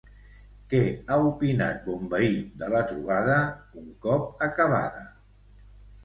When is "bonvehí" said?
1.89-2.39